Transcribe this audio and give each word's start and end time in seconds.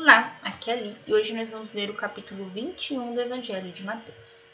Olá, 0.00 0.38
aqui 0.44 0.70
é 0.70 0.74
Ali 0.74 0.96
e 1.08 1.12
hoje 1.12 1.34
nós 1.34 1.50
vamos 1.50 1.72
ler 1.72 1.90
o 1.90 1.94
capítulo 1.94 2.48
21 2.50 3.16
do 3.16 3.20
Evangelho 3.20 3.72
de 3.72 3.82
Mateus. 3.82 4.48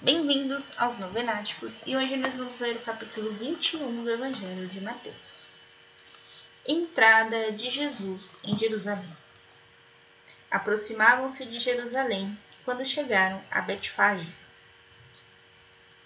Bem-vindos 0.00 0.70
aos 0.78 0.98
Novenáticos 0.98 1.80
e 1.84 1.96
hoje 1.96 2.16
nós 2.16 2.38
vamos 2.38 2.60
ler 2.60 2.76
o 2.76 2.82
capítulo 2.82 3.32
21 3.32 4.04
do 4.04 4.08
Evangelho 4.08 4.68
de 4.68 4.80
Mateus. 4.80 5.42
Entrada 6.64 7.50
de 7.50 7.70
Jesus 7.70 8.38
em 8.44 8.56
Jerusalém. 8.56 9.16
Aproximavam-se 10.48 11.44
de 11.46 11.58
Jerusalém 11.58 12.38
quando 12.64 12.86
chegaram 12.86 13.42
a 13.50 13.60
Betfage, 13.60 14.32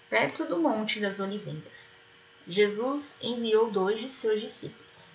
perto 0.09 0.45
do 0.45 0.57
Monte 0.57 0.99
das 0.99 1.19
Oliveiras. 1.19 1.98
Jesus 2.51 3.15
enviou 3.21 3.69
dois 3.69 3.99
de 3.99 4.09
seus 4.09 4.41
discípulos, 4.41 5.13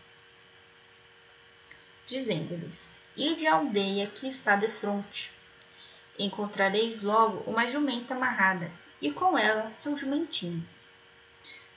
dizendo-lhes: 2.06 2.96
Ide 3.16 3.48
à 3.48 3.54
aldeia 3.56 4.06
que 4.06 4.28
está 4.28 4.54
defronte. 4.54 5.32
Encontrareis 6.16 7.02
logo 7.02 7.38
uma 7.50 7.66
jumenta 7.66 8.14
amarrada, 8.14 8.70
e 9.02 9.10
com 9.10 9.36
ela 9.36 9.72
seu 9.72 9.98
jumentinho. 9.98 10.64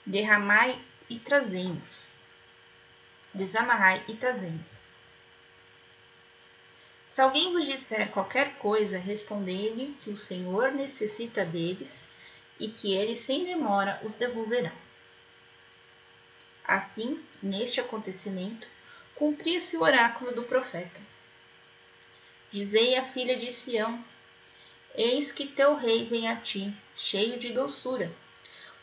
Derramai 0.06 0.80
e 1.10 1.18
trazemos. 1.18 2.06
Desamarrai 3.34 4.04
e 4.06 4.14
trazemos. 4.14 4.62
Se 7.08 7.20
alguém 7.20 7.52
vos 7.52 7.66
disser 7.66 8.12
qualquer 8.12 8.54
coisa, 8.58 8.96
respondei-lhe 8.96 9.96
que 10.04 10.10
o 10.10 10.16
Senhor 10.16 10.70
necessita 10.70 11.44
deles 11.44 12.00
e 12.60 12.68
que 12.68 12.94
ele 12.94 13.16
sem 13.16 13.44
demora 13.44 14.00
os 14.04 14.14
devolverá. 14.14 14.72
Assim, 16.68 17.24
neste 17.42 17.80
acontecimento, 17.80 18.68
cumpria-se 19.14 19.74
o 19.74 19.80
oráculo 19.80 20.32
do 20.32 20.42
profeta. 20.42 21.00
Dizei 22.50 22.94
à 22.94 23.02
filha 23.02 23.38
de 23.38 23.50
Sião: 23.50 24.04
Eis 24.94 25.32
que 25.32 25.46
teu 25.46 25.76
rei 25.76 26.04
vem 26.04 26.28
a 26.28 26.36
ti, 26.36 26.76
cheio 26.94 27.38
de 27.38 27.54
doçura, 27.54 28.12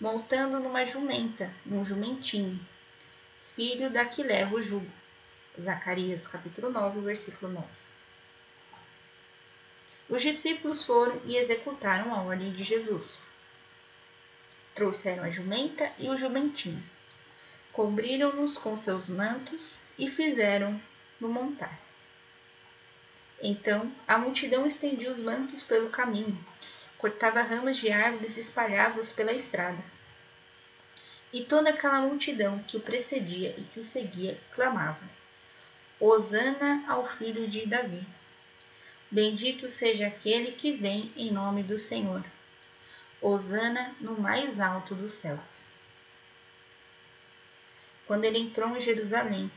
montando 0.02 0.60
numa 0.60 0.84
jumenta, 0.84 1.54
num 1.64 1.86
jumentinho, 1.86 2.60
filho 3.56 3.92
da 3.92 4.04
que 4.04 4.24
leva 4.24 4.56
o 4.56 4.64
jugo. 4.64 4.92
Zacarias 5.62 6.26
capítulo 6.26 6.72
9, 6.72 7.02
versículo 7.02 7.54
9. 7.54 7.68
Os 10.10 10.24
discípulos 10.24 10.84
foram 10.84 11.22
e 11.26 11.38
executaram 11.38 12.16
a 12.16 12.24
ordem 12.24 12.52
de 12.52 12.64
Jesus. 12.64 13.22
Trouxeram 14.74 15.24
a 15.24 15.30
jumenta 15.30 15.94
e 16.00 16.10
o 16.10 16.18
jumentinho 16.18 16.84
cobriram-nos 17.76 18.58
com 18.58 18.78
seus 18.78 19.10
mantos 19.10 19.82
e 20.00 20.10
fizeram-no 20.10 21.28
montar. 21.28 21.78
Então 23.42 23.92
a 24.08 24.18
multidão 24.18 24.66
estendia 24.66 25.12
os 25.12 25.20
mantos 25.20 25.62
pelo 25.62 25.90
caminho, 25.90 26.40
cortava 26.98 27.42
ramas 27.42 27.76
de 27.76 27.92
árvores 27.92 28.38
e 28.38 28.40
espalhava-os 28.40 29.12
pela 29.12 29.34
estrada. 29.34 29.84
E 31.34 31.44
toda 31.44 31.70
aquela 31.70 32.00
multidão 32.00 32.60
que 32.60 32.78
o 32.78 32.80
precedia 32.80 33.54
e 33.58 33.64
que 33.64 33.82
o 33.82 33.84
seguia 33.84 34.40
clamava: 34.56 35.04
Hosana 36.00 36.86
ao 36.88 37.06
filho 37.06 37.46
de 37.46 37.66
Davi. 37.66 38.08
Bendito 39.12 39.68
seja 39.68 40.08
aquele 40.08 40.54
que 40.54 40.72
vem 40.72 41.12
em 41.18 41.30
nome 41.30 41.62
do 41.62 41.78
Senhor. 41.78 42.24
Hosana 43.22 43.94
no 44.00 44.18
mais 44.18 44.62
alto 44.62 44.96
dos 44.96 45.12
céus 45.12 45.75
quando 48.08 48.26
ele 48.26 48.40
entrou 48.40 48.76
em 48.76 48.82
Jerusalém. 48.82 49.52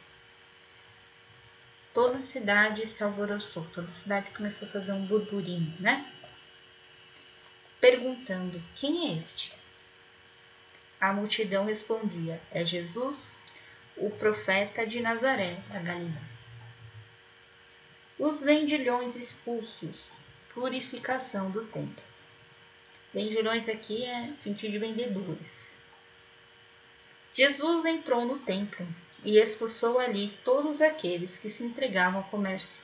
Toda 1.92 2.18
a 2.18 2.22
cidade 2.22 2.86
se 2.86 3.02
alvoroçou, 3.02 3.66
toda 3.72 3.88
a 3.88 3.92
cidade 3.92 4.30
começou 4.30 4.68
a 4.68 4.70
fazer 4.70 4.92
um 4.92 5.04
burburinho, 5.04 5.74
né? 5.80 6.10
Perguntando: 7.80 8.62
Quem 8.74 9.08
é 9.08 9.18
este? 9.18 9.52
A 11.00 11.12
multidão 11.12 11.64
respondia: 11.64 12.40
É 12.50 12.64
Jesus, 12.64 13.32
o 13.96 14.10
profeta 14.10 14.86
de 14.86 15.00
Nazaré, 15.00 15.54
da 15.68 15.80
Galiléia. 15.80 16.28
Os 18.18 18.42
vendilhões 18.42 19.14
expulsos, 19.14 20.18
purificação 20.52 21.50
do 21.50 21.64
templo. 21.66 22.02
Vendilhões 23.14 23.68
aqui 23.68 24.04
é 24.04 24.32
sentido 24.40 24.72
de 24.72 24.78
vendedores. 24.78 25.77
Jesus 27.38 27.84
entrou 27.84 28.24
no 28.24 28.40
templo 28.40 28.84
e 29.22 29.38
expulsou 29.38 30.00
ali 30.00 30.36
todos 30.42 30.80
aqueles 30.80 31.38
que 31.38 31.48
se 31.48 31.62
entregavam 31.62 32.18
ao 32.18 32.28
comércio. 32.28 32.80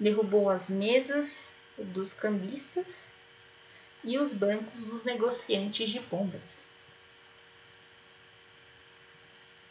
Derrubou 0.00 0.48
as 0.48 0.70
mesas 0.70 1.50
dos 1.76 2.14
cambistas 2.14 3.12
e 4.02 4.16
os 4.16 4.32
bancos 4.32 4.82
dos 4.86 5.04
negociantes 5.04 5.90
de 5.90 6.00
pombas. 6.00 6.64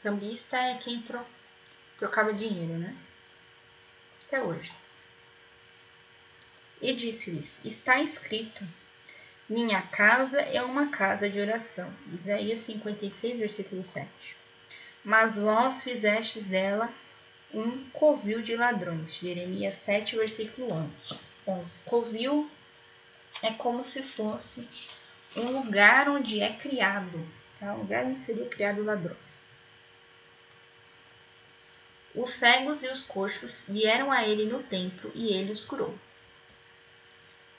Cambista 0.04 0.56
é 0.56 0.78
quem 0.78 1.02
tro 1.02 1.26
trocava 1.98 2.32
dinheiro, 2.32 2.78
né? 2.78 2.96
Até 4.28 4.40
hoje. 4.40 4.72
E 6.80 6.94
disse-lhes: 6.94 7.60
Está 7.66 8.00
escrito 8.00 8.64
minha 9.48 9.82
casa 9.82 10.40
é 10.40 10.62
uma 10.64 10.88
casa 10.88 11.30
de 11.30 11.40
oração. 11.40 11.92
Isaías 12.12 12.62
56, 12.62 13.38
versículo 13.38 13.86
7. 13.86 14.36
Mas 15.04 15.36
vós 15.36 15.84
fizestes 15.84 16.48
dela 16.48 16.92
um 17.54 17.88
covil 17.92 18.42
de 18.42 18.56
ladrões. 18.56 19.14
Jeremias 19.14 19.76
7, 19.76 20.16
versículo 20.16 20.92
11. 21.46 21.80
Covil 21.86 22.50
é 23.44 23.52
como 23.52 23.84
se 23.84 24.02
fosse 24.02 24.68
um 25.36 25.52
lugar 25.52 26.10
onde 26.10 26.42
é 26.42 26.52
criado, 26.54 27.24
tá? 27.60 27.74
um 27.74 27.80
lugar 27.80 28.06
onde 28.06 28.20
seria 28.20 28.48
criado 28.48 28.84
ladrões. 28.84 29.18
Os 32.16 32.32
cegos 32.32 32.82
e 32.82 32.88
os 32.88 33.04
coxos 33.04 33.66
vieram 33.68 34.12
a 34.12 34.26
ele 34.28 34.46
no 34.46 34.64
templo 34.64 35.12
e 35.14 35.34
ele 35.34 35.52
os 35.52 35.66
curou 35.66 35.94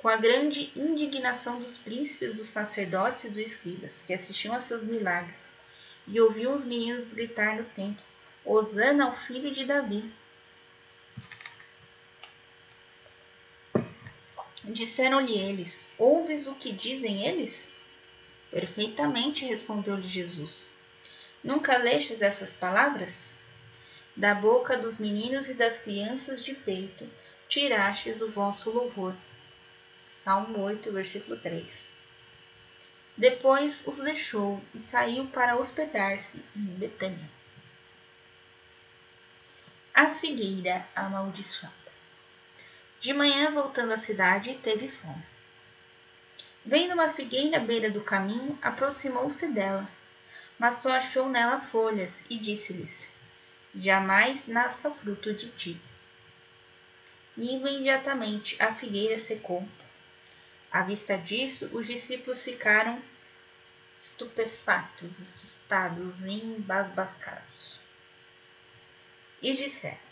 com 0.07 0.11
a 0.11 0.17
grande 0.17 0.71
indignação 0.77 1.59
dos 1.61 1.77
príncipes, 1.77 2.37
dos 2.37 2.47
sacerdotes 2.47 3.25
e 3.25 3.29
dos 3.29 3.39
escribas, 3.39 4.05
que 4.07 4.15
assistiam 4.15 4.55
a 4.55 4.61
seus 4.61 4.85
milagres, 4.85 5.53
e 6.07 6.21
ouviam 6.21 6.55
os 6.55 6.65
meninos 6.65 7.13
gritar 7.13 7.57
no 7.57 7.65
templo: 7.65 8.05
Hosana 8.45 9.07
ao 9.07 9.17
filho 9.17 9.51
de 9.51 9.65
Davi. 9.65 10.09
Disseram-lhe 14.63 15.37
eles: 15.37 15.89
Ouves 15.99 16.47
o 16.47 16.55
que 16.55 16.71
dizem 16.71 17.27
eles? 17.27 17.69
Perfeitamente, 18.53 19.45
respondeu-lhe 19.45 20.07
Jesus. 20.07 20.71
Nunca 21.43 21.79
lestes 21.79 22.23
essas 22.23 22.53
palavras? 22.53 23.31
Da 24.15 24.37
boca 24.37 24.77
dos 24.77 24.99
meninos 24.99 25.49
e 25.49 25.55
das 25.55 25.81
crianças 25.81 26.45
de 26.45 26.55
peito 26.55 27.11
tirastes 27.49 28.21
o 28.21 28.31
vosso 28.31 28.71
louvor. 28.71 29.13
Salmo 30.27 30.59
8, 30.63 30.91
versículo 30.91 31.37
3. 31.37 31.87
Depois 33.17 33.87
os 33.87 34.01
deixou 34.01 34.61
e 34.75 34.81
saiu 34.81 35.29
para 35.29 35.57
hospedar-se 35.57 36.45
em 36.57 36.65
Betânia. 36.65 37.31
A 39.95 40.11
figueira 40.11 40.85
amaldiçoada. 40.97 41.73
De 42.99 43.15
manhã, 43.15 43.53
voltando 43.53 43.93
à 43.93 43.97
cidade, 43.97 44.59
teve 44.65 44.89
fome. 44.89 45.23
Vendo 46.65 46.95
uma 46.95 47.13
figueira 47.13 47.59
à 47.59 47.61
beira 47.61 47.89
do 47.89 48.01
caminho, 48.01 48.59
aproximou-se 48.61 49.47
dela, 49.53 49.89
mas 50.59 50.75
só 50.79 50.91
achou 50.91 51.29
nela 51.29 51.61
folhas 51.61 52.25
e 52.29 52.37
disse-lhes: 52.37 53.09
Jamais 53.73 54.49
nasça 54.49 54.91
fruto 54.91 55.33
de 55.33 55.51
ti. 55.51 55.81
E 57.37 57.55
imediatamente 57.55 58.61
a 58.61 58.75
figueira 58.75 59.19
secou 59.19 59.65
à 60.77 60.83
vista 60.83 61.17
disso, 61.17 61.71
os 61.73 61.87
discípulos 61.87 62.45
ficaram 62.45 63.03
estupefatos, 63.99 65.23
assustados 65.23 66.23
embasbacados. 66.23 67.81
E 69.41 69.55
disseram: 69.55 70.07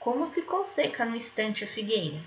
Como 0.00 0.26
ficou 0.26 0.64
seca 0.64 1.04
no 1.04 1.14
instante 1.14 1.62
a 1.62 1.66
figueira? 1.68 2.20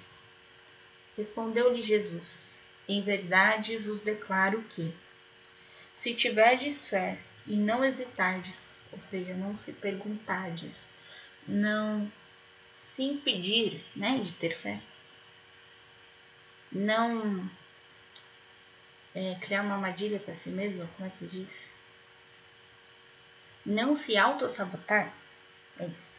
Respondeu-lhe 1.18 1.82
Jesus: 1.82 2.64
Em 2.88 3.02
verdade 3.02 3.76
vos 3.76 4.02
declaro 4.02 4.64
que, 4.70 4.94
se 5.94 6.14
tiverdes 6.14 6.88
fé 6.88 7.20
e 7.46 7.58
não 7.58 7.84
hesitardes, 7.84 8.78
ou 8.94 9.02
seja, 9.02 9.34
não 9.34 9.58
se 9.58 9.74
perguntardes, 9.74 10.88
não 11.46 12.10
se 12.78 13.04
impedir 13.04 13.84
né, 13.94 14.20
de 14.20 14.32
ter 14.32 14.56
fé, 14.56 14.82
não 16.72 17.50
é, 19.16 19.36
criar 19.42 19.62
uma 19.64 19.76
armadilha 19.76 20.20
para 20.20 20.36
si 20.36 20.50
mesmo, 20.50 20.88
como 20.96 21.08
é 21.08 21.12
que 21.12 21.26
diz? 21.28 21.70
não 23.70 23.96
se 23.96 24.18
autossabotar? 24.18 25.14
É 25.80 25.86
isso. 25.86 26.12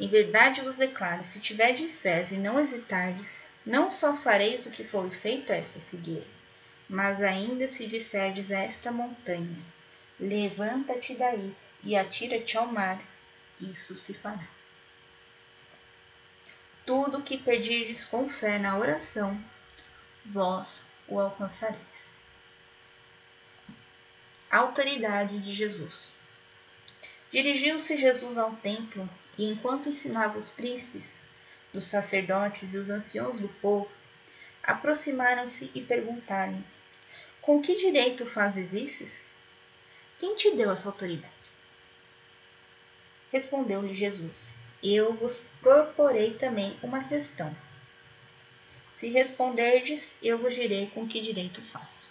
Em 0.00 0.08
verdade 0.08 0.62
vos 0.62 0.78
declaro: 0.78 1.22
se 1.24 1.40
tiverdes 1.40 2.00
fé 2.00 2.24
e 2.30 2.34
não 2.34 2.58
hesitardes, 2.58 3.46
não 3.66 3.90
só 3.90 4.16
fareis 4.16 4.64
o 4.64 4.70
que 4.70 4.84
foi 4.84 5.10
feito 5.10 5.52
a 5.52 5.56
esta 5.56 5.78
figueira, 5.78 6.26
mas 6.88 7.20
ainda 7.20 7.68
se 7.68 7.86
disserdes 7.86 8.50
a 8.50 8.60
esta 8.60 8.90
montanha: 8.90 9.58
levanta-te 10.18 11.14
daí 11.14 11.54
e 11.84 11.96
atira-te 11.96 12.56
ao 12.56 12.66
mar, 12.66 13.00
isso 13.60 13.96
se 13.98 14.14
fará. 14.14 14.48
Tudo 16.84 17.18
o 17.18 17.22
que 17.22 17.38
pedirdes 17.38 18.04
com 18.04 18.28
fé 18.28 18.58
na 18.58 18.76
oração, 18.76 19.40
vós 20.26 20.84
o 21.06 21.20
alcançareis. 21.20 21.80
Autoridade 24.50 25.38
de 25.38 25.52
Jesus. 25.52 26.14
Dirigiu-se 27.30 27.96
Jesus 27.96 28.36
ao 28.36 28.52
templo 28.56 29.08
e, 29.38 29.44
enquanto 29.44 29.88
ensinava 29.88 30.38
os 30.38 30.48
príncipes, 30.48 31.22
dos 31.72 31.86
sacerdotes 31.86 32.74
e 32.74 32.78
os 32.78 32.90
anciãos 32.90 33.38
do 33.38 33.48
povo, 33.48 33.90
aproximaram-se 34.62 35.70
e 35.74 35.80
perguntaram: 35.80 36.62
Com 37.40 37.62
que 37.62 37.76
direito 37.76 38.26
fazes 38.26 38.72
isso? 38.72 39.24
Quem 40.18 40.36
te 40.36 40.54
deu 40.54 40.70
essa 40.70 40.88
autoridade? 40.88 41.32
Respondeu-lhe 43.30 43.94
Jesus: 43.94 44.54
Eu 44.82 45.12
vos 45.14 45.40
proporei 45.60 46.34
também 46.34 46.76
uma 46.82 47.04
questão. 47.04 47.54
Se 48.94 49.08
responderdes, 49.08 50.14
eu 50.22 50.38
vos 50.38 50.54
direi 50.54 50.86
com 50.88 51.06
que 51.06 51.20
direito 51.20 51.62
faço. 51.62 52.08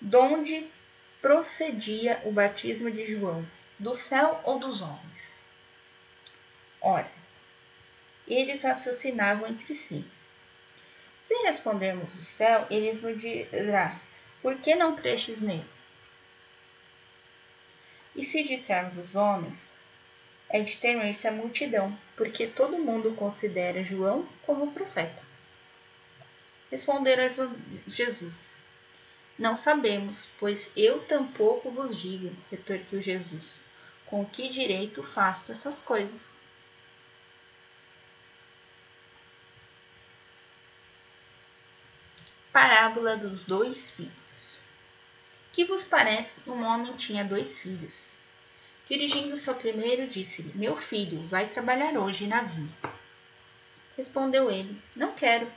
Donde 0.00 0.68
procedia 1.22 2.20
o 2.24 2.32
batismo 2.32 2.90
de 2.90 3.04
João? 3.04 3.46
Do 3.78 3.94
céu 3.94 4.40
ou 4.44 4.58
dos 4.58 4.80
homens? 4.80 5.34
Ora, 6.80 7.10
eles 8.26 8.62
raciocinavam 8.62 9.48
entre 9.48 9.74
si. 9.74 10.04
Se 11.20 11.34
respondermos 11.42 12.12
do 12.12 12.24
céu, 12.24 12.66
eles 12.70 13.02
nos 13.02 13.20
dirá: 13.20 14.00
Por 14.40 14.56
que 14.58 14.74
não 14.74 14.96
cresces 14.96 15.40
nele? 15.40 15.68
E 18.14 18.22
se 18.22 18.44
dissermos 18.44 18.94
dos 18.94 19.14
homens, 19.14 19.75
é 20.48 20.60
de 20.60 20.76
temer-se 20.76 21.26
a 21.26 21.32
multidão, 21.32 21.96
porque 22.16 22.46
todo 22.46 22.78
mundo 22.78 23.14
considera 23.14 23.84
João 23.84 24.28
como 24.44 24.72
profeta. 24.72 25.22
Responderam 26.70 27.54
Jesus: 27.86 28.56
não 29.38 29.54
sabemos, 29.54 30.28
pois 30.38 30.70
eu 30.74 31.00
tampouco 31.04 31.70
vos 31.70 31.94
digo, 31.94 32.34
retorquiu 32.50 33.02
Jesus. 33.02 33.60
Com 34.06 34.24
que 34.24 34.48
direito 34.48 35.02
faço 35.02 35.52
essas 35.52 35.82
coisas? 35.82 36.32
Parábola 42.50 43.14
dos 43.14 43.44
dois 43.44 43.90
filhos. 43.90 44.58
Que 45.52 45.66
vos 45.66 45.84
parece? 45.84 46.40
Um 46.48 46.64
homem 46.64 46.96
tinha 46.96 47.22
dois 47.22 47.58
filhos. 47.58 48.12
Dirigindo-se 48.88 49.48
ao 49.48 49.56
primeiro, 49.56 50.06
disse-lhe: 50.06 50.52
Meu 50.54 50.76
filho, 50.76 51.26
vai 51.26 51.46
trabalhar 51.46 51.96
hoje 51.98 52.26
na 52.26 52.42
vinha. 52.42 52.72
Respondeu 53.96 54.50
ele: 54.50 54.80
Não 54.94 55.12
quero 55.12 55.50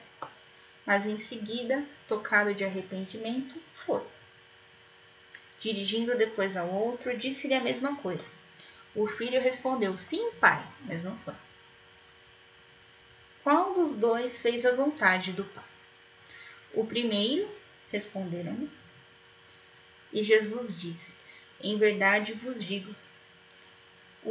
mas 0.90 1.06
em 1.06 1.20
seguida, 1.20 1.86
tocado 2.08 2.52
de 2.52 2.64
arrependimento, 2.64 3.62
foi. 3.86 4.02
Dirigindo 5.60 6.18
depois 6.18 6.58
ao 6.58 6.68
outro, 6.68 7.16
disse-lhe 7.16 7.54
a 7.54 7.62
mesma 7.62 7.96
coisa. 7.98 8.32
O 8.96 9.06
filho 9.06 9.40
respondeu: 9.40 9.96
Sim, 10.00 10.32
pai, 10.40 10.68
mas 10.86 11.04
não 11.04 11.16
foi. 11.18 11.36
Qual 13.44 13.76
dos 13.76 13.96
dois 13.96 14.42
fez 14.42 14.66
a 14.66 14.72
vontade 14.72 15.32
do 15.32 15.46
pai? 15.46 15.64
O 16.74 16.84
primeiro, 16.84 17.48
responderam. 17.92 18.68
E 20.12 20.24
Jesus 20.24 20.76
disse-lhes: 20.76 21.48
Em 21.62 21.78
verdade 21.78 22.34
vos 22.34 22.66
digo, 22.66 22.96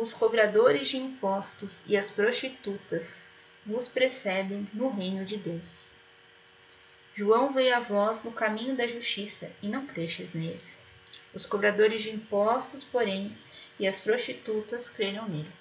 os 0.00 0.12
cobradores 0.12 0.88
de 0.88 0.96
impostos 0.96 1.82
e 1.86 1.96
as 1.96 2.08
prostitutas 2.08 3.22
vos 3.66 3.88
precedem 3.88 4.68
no 4.72 4.90
reino 4.90 5.24
de 5.24 5.36
Deus. 5.36 5.82
João 7.14 7.52
veio 7.52 7.74
a 7.74 7.80
vós 7.80 8.22
no 8.22 8.30
caminho 8.30 8.76
da 8.76 8.86
justiça, 8.86 9.50
e 9.60 9.66
não 9.66 9.86
cresces 9.86 10.34
neles. 10.34 10.80
Os 11.34 11.44
cobradores 11.44 12.02
de 12.02 12.10
impostos, 12.10 12.84
porém, 12.84 13.36
e 13.78 13.88
as 13.88 13.98
prostitutas 13.98 14.88
creram 14.88 15.28
nele. 15.28 15.52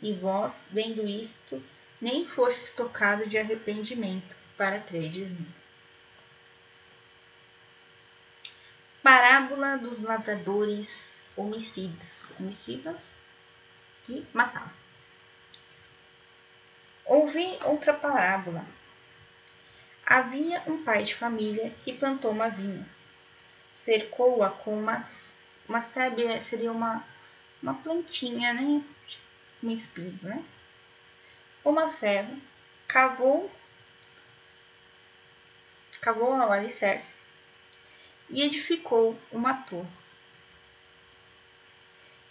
E 0.00 0.12
vós, 0.14 0.68
vendo 0.72 1.06
isto, 1.06 1.62
nem 2.00 2.26
fostes 2.26 2.72
tocado 2.72 3.26
de 3.26 3.36
arrependimento 3.36 4.34
para 4.56 4.80
crerdes 4.80 5.30
nele. 5.30 5.54
Parábola 9.02 9.76
dos 9.76 10.00
lavradores 10.00 11.18
homicidas. 11.36 12.32
Homicidas 12.38 13.10
que 14.04 14.26
matavam. 14.32 14.72
Ouvi 17.06 17.58
outra 17.64 17.92
parábola 17.92 18.64
Havia 20.06 20.62
um 20.66 20.84
pai 20.84 21.02
de 21.02 21.14
família 21.14 21.70
que 21.82 21.94
plantou 21.94 22.30
uma 22.30 22.50
vinha. 22.50 22.86
Cercou-a 23.72 24.50
com 24.50 24.78
uma, 24.78 25.00
uma 25.66 25.80
sábia, 25.80 26.42
seria 26.42 26.70
uma, 26.70 27.02
uma 27.62 27.72
plantinha, 27.72 28.52
né? 28.52 28.84
Um 29.62 29.70
espinho, 29.70 30.18
né? 30.22 30.44
Uma 31.64 31.88
serva 31.88 32.36
cavou, 32.86 33.50
cavou 36.02 36.34
ao 36.34 36.52
alicerce 36.52 37.14
e 38.28 38.42
edificou 38.42 39.18
uma 39.32 39.54
torre. 39.54 40.03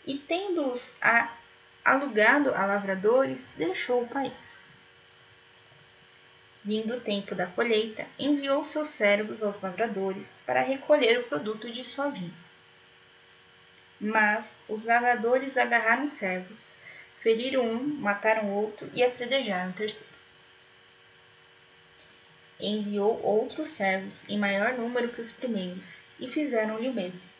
E 0.05 0.17
tendo-os 0.17 0.95
alugado 1.83 2.53
a 2.53 2.65
lavradores, 2.65 3.53
deixou 3.57 4.03
o 4.03 4.07
país. 4.07 4.59
Vindo 6.63 6.95
o 6.95 6.99
tempo 6.99 7.35
da 7.35 7.47
colheita, 7.47 8.05
enviou 8.17 8.63
seus 8.63 8.89
servos 8.89 9.43
aos 9.43 9.59
lavradores 9.61 10.33
para 10.45 10.61
recolher 10.61 11.19
o 11.19 11.23
produto 11.23 11.69
de 11.69 11.83
sua 11.83 12.09
vinha. 12.09 12.33
Mas 13.99 14.63
os 14.67 14.85
lavradores 14.85 15.57
agarraram 15.57 16.05
os 16.05 16.13
servos, 16.13 16.71
feriram 17.19 17.65
um, 17.65 17.83
mataram 17.83 18.49
outro 18.51 18.89
e 18.93 19.03
apredejaram 19.03 19.71
o 19.71 19.73
terceiro. 19.73 20.13
Enviou 22.59 23.21
outros 23.21 23.69
servos 23.69 24.27
em 24.29 24.37
maior 24.37 24.73
número 24.73 25.09
que 25.09 25.19
os 25.21 25.31
primeiros, 25.31 26.01
e 26.17 26.27
fizeram-lhe 26.29 26.87
o 26.87 26.93
mesmo. 26.93 27.32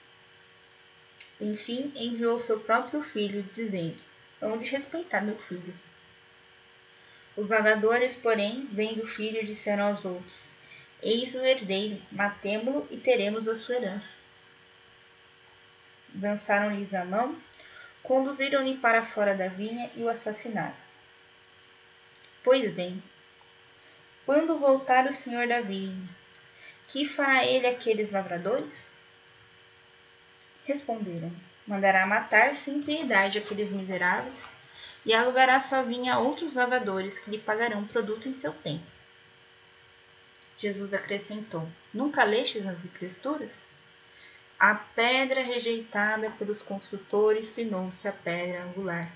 Enfim, 1.41 1.91
enviou 1.95 2.39
seu 2.39 2.59
próprio 2.59 3.01
filho, 3.01 3.43
dizendo: 3.51 3.97
Hão 4.41 4.57
de 4.57 4.65
respeitar 4.65 5.21
meu 5.21 5.37
filho. 5.37 5.73
Os 7.35 7.49
lavradores, 7.49 8.13
porém, 8.13 8.67
vendo 8.71 9.03
o 9.03 9.07
filho, 9.07 9.43
disseram 9.43 9.87
aos 9.87 10.05
outros: 10.05 10.49
Eis 11.01 11.33
o 11.33 11.43
herdeiro, 11.43 11.99
matemo-lo 12.11 12.87
e 12.91 12.97
teremos 12.97 13.47
a 13.47 13.55
sua 13.55 13.75
herança. 13.75 14.13
Dançaram-lhes 16.09 16.93
a 16.93 17.03
mão, 17.03 17.35
conduziram-lhe 18.03 18.77
para 18.77 19.03
fora 19.03 19.33
da 19.33 19.47
vinha 19.47 19.89
e 19.95 20.03
o 20.03 20.09
assassinaram. 20.09 20.75
Pois 22.43 22.69
bem, 22.69 23.01
quando 24.25 24.59
voltar 24.59 25.07
o 25.07 25.13
senhor 25.13 25.47
da 25.47 25.61
vinha, 25.61 26.07
que 26.87 27.05
fará 27.05 27.43
ele 27.43 27.65
aqueles 27.65 28.11
lavradores? 28.11 28.92
Responderam: 30.65 31.31
Mandará 31.67 32.05
matar 32.05 32.53
sem 32.53 32.81
piedade 32.81 33.37
aqueles 33.37 33.73
miseráveis 33.73 34.53
e 35.05 35.13
alugará 35.13 35.59
sua 35.59 35.81
vinha 35.81 36.15
a 36.15 36.19
outros 36.19 36.55
lavradores 36.55 37.19
que 37.19 37.29
lhe 37.29 37.37
pagarão 37.37 37.85
produto 37.85 38.27
em 38.27 38.33
seu 38.33 38.53
tempo. 38.53 38.85
Jesus 40.57 40.93
acrescentou: 40.93 41.67
Nunca 41.93 42.23
lestes 42.23 42.65
nas 42.65 42.85
escrituras? 42.85 43.51
A 44.57 44.75
pedra 44.75 45.43
rejeitada 45.43 46.29
pelos 46.31 46.61
construtores 46.61 47.53
tornou-se 47.53 48.07
a 48.07 48.13
pedra 48.13 48.63
angular. 48.63 49.11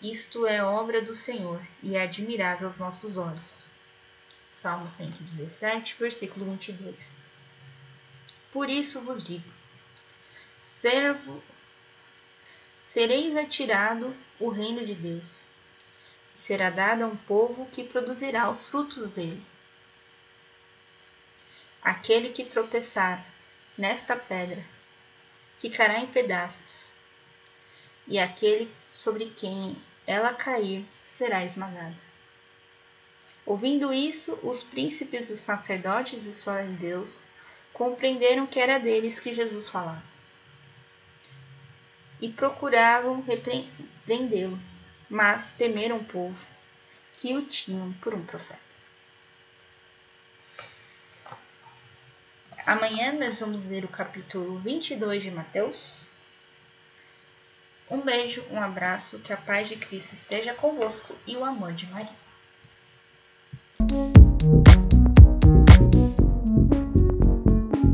Isto 0.00 0.46
é 0.46 0.62
obra 0.62 1.02
do 1.02 1.14
Senhor 1.14 1.60
e 1.82 1.96
é 1.96 2.02
admirável 2.02 2.68
aos 2.68 2.78
nossos 2.78 3.18
olhos. 3.18 3.66
Salmo 4.52 4.88
117, 4.88 5.96
versículo 5.98 6.46
22. 6.46 7.10
Por 8.52 8.70
isso 8.70 9.02
vos 9.02 9.22
digo: 9.22 9.55
servo, 10.88 11.42
sereis 12.80 13.34
atirado 13.34 14.16
o 14.38 14.48
reino 14.50 14.86
de 14.86 14.94
Deus. 14.94 15.42
E 16.32 16.38
será 16.38 16.70
dado 16.70 17.02
a 17.02 17.08
um 17.08 17.16
povo 17.16 17.66
que 17.72 17.82
produzirá 17.82 18.48
os 18.48 18.68
frutos 18.68 19.10
dele. 19.10 19.44
Aquele 21.82 22.28
que 22.28 22.44
tropeçar 22.44 23.26
nesta 23.76 24.14
pedra 24.14 24.64
ficará 25.58 25.98
em 25.98 26.06
pedaços, 26.06 26.92
e 28.06 28.16
aquele 28.20 28.72
sobre 28.86 29.30
quem 29.30 29.76
ela 30.06 30.32
cair 30.34 30.86
será 31.02 31.44
esmagado. 31.44 31.96
Ouvindo 33.44 33.92
isso, 33.92 34.38
os 34.40 34.62
príncipes, 34.62 35.30
os 35.30 35.40
sacerdotes 35.40 36.24
e 36.24 36.28
os 36.28 36.44
fariseus 36.44 37.20
compreenderam 37.72 38.46
que 38.46 38.60
era 38.60 38.78
deles 38.78 39.18
que 39.18 39.34
Jesus 39.34 39.68
falava 39.68 40.15
e 42.20 42.28
procuravam 42.28 43.22
repreendê-lo, 43.22 44.58
mas 45.08 45.52
temeram 45.52 45.98
o 45.98 46.04
povo 46.04 46.44
que 47.14 47.34
o 47.36 47.42
tinham 47.42 47.92
por 47.94 48.14
um 48.14 48.24
profeta. 48.24 48.66
Amanhã 52.66 53.12
nós 53.12 53.38
vamos 53.38 53.64
ler 53.64 53.84
o 53.84 53.88
capítulo 53.88 54.58
22 54.58 55.22
de 55.22 55.30
Mateus. 55.30 55.98
Um 57.88 58.00
beijo, 58.00 58.44
um 58.50 58.60
abraço, 58.60 59.20
que 59.20 59.32
a 59.32 59.36
paz 59.36 59.68
de 59.68 59.76
Cristo 59.76 60.14
esteja 60.14 60.52
convosco 60.52 61.14
e 61.24 61.36
o 61.36 61.44
amor 61.44 61.72
de 61.72 61.86
Maria. 61.86 62.26